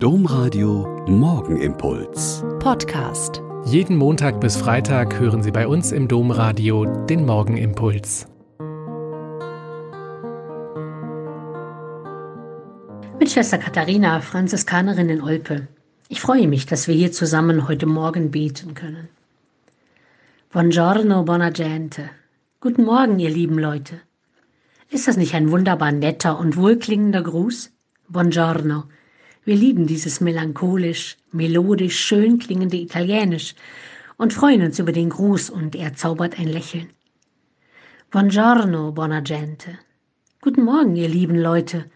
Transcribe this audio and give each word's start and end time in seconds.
Domradio 0.00 1.04
Morgenimpuls. 1.08 2.44
Podcast. 2.60 3.42
Jeden 3.64 3.96
Montag 3.96 4.40
bis 4.40 4.56
Freitag 4.56 5.18
hören 5.18 5.42
Sie 5.42 5.50
bei 5.50 5.66
uns 5.66 5.90
im 5.90 6.06
Domradio 6.06 6.84
den 7.06 7.26
Morgenimpuls. 7.26 8.28
Mit 13.18 13.28
Schwester 13.28 13.58
Katharina, 13.58 14.20
Franziskanerin 14.20 15.08
in 15.08 15.20
Olpe. 15.20 15.66
Ich 16.08 16.20
freue 16.20 16.46
mich, 16.46 16.66
dass 16.66 16.86
wir 16.86 16.94
hier 16.94 17.10
zusammen 17.10 17.66
heute 17.66 17.86
Morgen 17.86 18.30
beten 18.30 18.74
können. 18.74 19.08
Buongiorno, 20.52 21.24
buona 21.24 21.50
gente. 21.50 22.08
Guten 22.60 22.84
Morgen, 22.84 23.18
ihr 23.18 23.30
lieben 23.30 23.58
Leute. 23.58 24.00
Ist 24.90 25.08
das 25.08 25.16
nicht 25.16 25.34
ein 25.34 25.50
wunderbar 25.50 25.90
netter 25.90 26.38
und 26.38 26.56
wohlklingender 26.56 27.24
Gruß? 27.24 27.72
Buongiorno 28.08 28.84
wir 29.48 29.56
lieben 29.56 29.86
dieses 29.86 30.20
melancholisch, 30.20 31.16
melodisch, 31.32 31.98
schön 31.98 32.38
klingende 32.38 32.76
Italienisch 32.76 33.54
und 34.18 34.34
freuen 34.34 34.60
uns 34.60 34.78
über 34.78 34.92
den 34.92 35.08
Gruß 35.08 35.48
und 35.48 35.74
er 35.74 35.94
zaubert 35.94 36.38
ein 36.38 36.48
Lächeln. 36.48 36.90
Buongiorno, 38.10 38.92
buona 38.92 39.20
gente. 39.20 39.78
Guten 40.42 40.64
Morgen, 40.64 40.96
ihr 40.96 41.08
lieben 41.08 41.38
Leute. 41.38 41.86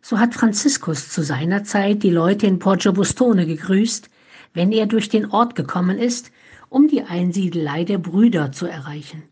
So 0.00 0.18
hat 0.18 0.32
Franziskus 0.32 1.10
zu 1.10 1.22
seiner 1.22 1.64
Zeit 1.64 2.02
die 2.02 2.08
Leute 2.08 2.46
in 2.46 2.58
Poggio 2.58 2.94
Bustone 2.94 3.44
gegrüßt, 3.44 4.08
wenn 4.54 4.72
er 4.72 4.86
durch 4.86 5.10
den 5.10 5.26
Ort 5.26 5.54
gekommen 5.54 5.98
ist, 5.98 6.32
um 6.70 6.88
die 6.88 7.02
Einsiedelei 7.02 7.84
der 7.84 7.98
Brüder 7.98 8.52
zu 8.52 8.64
erreichen. 8.64 9.22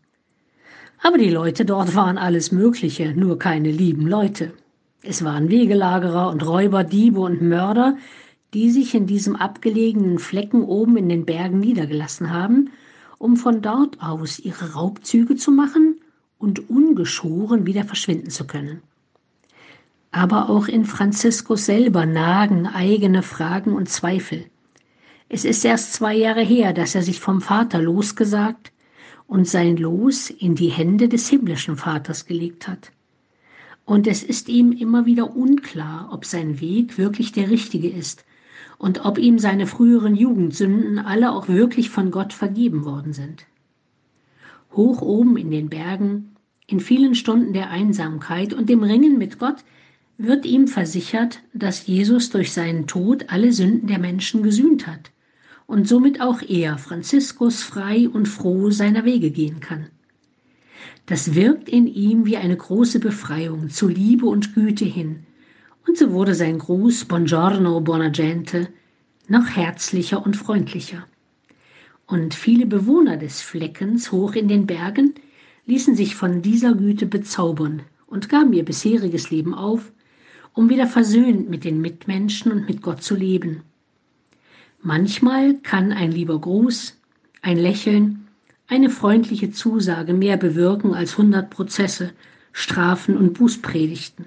Aber 1.01 1.17
die 1.17 1.31
Leute 1.31 1.65
dort 1.65 1.95
waren 1.95 2.19
alles 2.19 2.51
Mögliche, 2.51 3.15
nur 3.15 3.39
keine 3.39 3.71
lieben 3.71 4.05
Leute. 4.05 4.53
Es 5.07 5.23
waren 5.23 5.49
Wegelagerer 5.49 6.29
und 6.29 6.45
Räuber, 6.45 6.83
Diebe 6.83 7.19
und 7.19 7.41
Mörder, 7.41 7.95
die 8.55 8.71
sich 8.71 8.95
in 8.95 9.05
diesem 9.05 9.35
abgelegenen 9.35 10.17
Flecken 10.17 10.63
oben 10.63 10.97
in 10.97 11.09
den 11.09 11.25
Bergen 11.25 11.59
niedergelassen 11.59 12.31
haben, 12.31 12.71
um 13.19 13.37
von 13.37 13.61
dort 13.61 14.01
aus 14.01 14.39
ihre 14.39 14.73
Raubzüge 14.73 15.35
zu 15.35 15.51
machen 15.51 15.99
und 16.39 16.69
ungeschoren 16.69 17.67
wieder 17.67 17.83
verschwinden 17.83 18.31
zu 18.31 18.47
können. 18.47 18.81
Aber 20.11 20.49
auch 20.49 20.67
in 20.67 20.85
Franziskus 20.85 21.65
selber 21.65 22.05
nagen 22.05 22.65
eigene 22.65 23.21
Fragen 23.21 23.73
und 23.73 23.89
Zweifel. 23.89 24.45
Es 25.29 25.45
ist 25.45 25.65
erst 25.65 25.93
zwei 25.93 26.15
Jahre 26.15 26.41
her, 26.41 26.73
dass 26.73 26.95
er 26.95 27.03
sich 27.03 27.19
vom 27.19 27.41
Vater 27.41 27.79
losgesagt 27.79 28.71
und 29.27 29.47
sein 29.47 29.77
Los 29.77 30.29
in 30.29 30.55
die 30.55 30.69
Hände 30.69 31.09
des 31.09 31.27
himmlischen 31.29 31.77
Vaters 31.77 32.25
gelegt 32.25 32.67
hat. 32.67 32.91
Und 33.85 34.07
es 34.07 34.23
ist 34.23 34.49
ihm 34.49 34.71
immer 34.71 35.05
wieder 35.05 35.35
unklar, 35.35 36.09
ob 36.11 36.25
sein 36.25 36.59
Weg 36.59 36.97
wirklich 36.97 37.31
der 37.31 37.49
richtige 37.49 37.89
ist 37.89 38.25
und 38.77 39.05
ob 39.05 39.17
ihm 39.17 39.39
seine 39.39 39.67
früheren 39.67 40.15
Jugendsünden 40.15 40.99
alle 40.99 41.31
auch 41.31 41.47
wirklich 41.47 41.89
von 41.89 42.11
Gott 42.11 42.33
vergeben 42.33 42.83
worden 42.83 43.13
sind. 43.13 43.45
Hoch 44.73 45.01
oben 45.01 45.37
in 45.37 45.51
den 45.51 45.69
Bergen, 45.69 46.35
in 46.67 46.79
vielen 46.79 47.15
Stunden 47.15 47.53
der 47.53 47.69
Einsamkeit 47.69 48.53
und 48.53 48.69
dem 48.69 48.83
Ringen 48.83 49.17
mit 49.17 49.39
Gott, 49.39 49.63
wird 50.17 50.45
ihm 50.45 50.67
versichert, 50.67 51.41
dass 51.53 51.85
Jesus 51.85 52.29
durch 52.29 52.53
seinen 52.53 52.87
Tod 52.87 53.25
alle 53.29 53.53
Sünden 53.53 53.87
der 53.87 53.99
Menschen 53.99 54.43
gesühnt 54.43 54.87
hat 54.87 55.11
und 55.67 55.87
somit 55.87 56.21
auch 56.21 56.41
er, 56.41 56.77
Franziskus, 56.77 57.63
frei 57.63 58.09
und 58.09 58.27
froh 58.27 58.69
seiner 58.69 59.05
Wege 59.05 59.31
gehen 59.31 59.59
kann. 59.59 59.87
Das 61.05 61.35
wirkt 61.35 61.69
in 61.69 61.87
ihm 61.87 62.25
wie 62.25 62.37
eine 62.37 62.57
große 62.57 62.99
Befreiung 62.99 63.69
zu 63.69 63.87
Liebe 63.87 64.25
und 64.25 64.55
Güte 64.55 64.85
hin. 64.85 65.25
Und 65.87 65.97
so 65.97 66.11
wurde 66.11 66.33
sein 66.33 66.57
Gruß 66.57 67.05
Buongiorno, 67.05 67.79
buona 67.81 68.09
gente 68.09 68.69
noch 69.27 69.47
herzlicher 69.47 70.25
und 70.25 70.35
freundlicher. 70.35 71.05
Und 72.07 72.33
viele 72.33 72.65
Bewohner 72.65 73.17
des 73.17 73.41
Fleckens 73.41 74.11
hoch 74.11 74.33
in 74.33 74.47
den 74.47 74.67
Bergen 74.67 75.15
ließen 75.65 75.95
sich 75.95 76.15
von 76.15 76.41
dieser 76.41 76.73
Güte 76.73 77.05
bezaubern 77.05 77.81
und 78.07 78.29
gaben 78.29 78.53
ihr 78.53 78.63
bisheriges 78.63 79.31
Leben 79.31 79.53
auf, 79.53 79.91
um 80.53 80.69
wieder 80.69 80.87
versöhnt 80.87 81.49
mit 81.49 81.63
den 81.63 81.81
Mitmenschen 81.81 82.51
und 82.51 82.67
mit 82.67 82.81
Gott 82.81 83.01
zu 83.01 83.15
leben. 83.15 83.61
Manchmal 84.81 85.55
kann 85.55 85.91
ein 85.91 86.11
lieber 86.11 86.39
Gruß, 86.39 86.97
ein 87.41 87.57
Lächeln 87.57 88.24
eine 88.67 88.89
freundliche 88.89 89.51
Zusage 89.51 90.13
mehr 90.13 90.37
bewirken 90.37 90.93
als 90.93 91.17
hundert 91.17 91.49
Prozesse, 91.49 92.11
Strafen 92.51 93.17
und 93.17 93.33
Bußpredigten. 93.33 94.25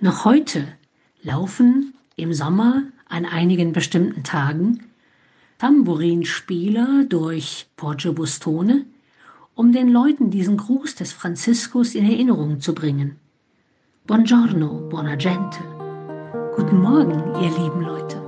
Noch 0.00 0.24
heute 0.24 0.66
laufen 1.22 1.94
im 2.16 2.32
Sommer 2.32 2.82
an 3.08 3.24
einigen 3.24 3.72
bestimmten 3.72 4.22
Tagen 4.22 4.84
Tambourinspieler 5.58 7.04
durch 7.08 7.66
Poggio 7.76 8.12
Bustone, 8.12 8.84
um 9.54 9.72
den 9.72 9.88
Leuten 9.88 10.30
diesen 10.30 10.56
Gruß 10.56 10.94
des 10.94 11.12
Franziskus 11.12 11.96
in 11.96 12.04
Erinnerung 12.04 12.60
zu 12.60 12.74
bringen. 12.74 13.16
Buongiorno, 14.06 14.88
buona 14.88 15.16
gente. 15.16 15.58
Guten 16.54 16.80
Morgen, 16.80 17.18
ihr 17.42 17.50
lieben 17.50 17.82
Leute. 17.82 18.27